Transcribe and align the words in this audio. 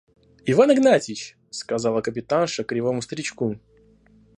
–Иван 0.51 0.73
Игнатьич!– 0.73 1.37
сказала 1.51 2.01
капитанша 2.01 2.63
кривому 2.63 3.03
старичку. 3.03 3.57